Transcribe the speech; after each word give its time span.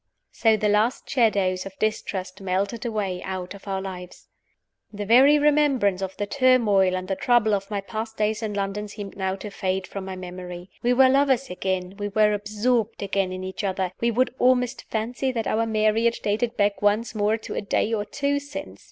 So 0.31 0.57
the 0.57 0.67
last 0.67 1.07
shadows 1.07 1.63
of 1.67 1.77
distrust 1.77 2.41
melted 2.41 2.87
away 2.87 3.21
out 3.21 3.53
of 3.53 3.67
our 3.67 3.79
lives. 3.79 4.29
The 4.91 5.05
very 5.05 5.37
remembrance 5.37 6.01
of 6.01 6.17
the 6.17 6.25
turmoil 6.25 6.95
and 6.95 7.07
the 7.07 7.15
trouble 7.15 7.53
of 7.53 7.69
my 7.69 7.81
past 7.81 8.17
days 8.17 8.41
in 8.41 8.55
London 8.55 8.87
seemed 8.87 9.15
now 9.15 9.35
to 9.35 9.51
fade 9.51 9.85
from 9.85 10.05
my 10.05 10.15
memory. 10.15 10.71
We 10.81 10.91
were 10.91 11.07
lovers 11.07 11.51
again; 11.51 11.97
we 11.99 12.07
were 12.07 12.33
absorbed 12.33 13.03
again 13.03 13.31
in 13.31 13.43
each 13.43 13.63
other; 13.63 13.91
we 14.01 14.11
could 14.11 14.33
almost 14.39 14.89
fancy 14.89 15.31
that 15.33 15.45
our 15.45 15.67
marriage 15.67 16.21
dated 16.21 16.57
back 16.57 16.81
once 16.81 17.13
more 17.13 17.37
to 17.37 17.53
a 17.53 17.61
day 17.61 17.93
or 17.93 18.03
two 18.03 18.39
since. 18.39 18.79